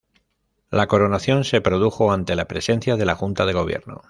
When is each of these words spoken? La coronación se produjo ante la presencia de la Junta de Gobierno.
La 0.71 0.87
coronación 0.87 1.43
se 1.43 1.61
produjo 1.61 2.11
ante 2.11 2.35
la 2.35 2.47
presencia 2.47 2.95
de 2.97 3.05
la 3.05 3.13
Junta 3.13 3.45
de 3.45 3.53
Gobierno. 3.53 3.99